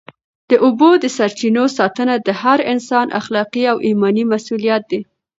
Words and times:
د 0.49 0.51
اوبو 0.65 0.89
د 1.03 1.05
سرچینو 1.17 1.63
ساتنه 1.77 2.15
د 2.27 2.29
هر 2.41 2.59
انسان 2.73 3.07
اخلاقي 3.19 3.63
او 3.71 3.77
ایماني 3.87 4.23
مسؤلیت 4.33 4.83
دی. 4.91 5.01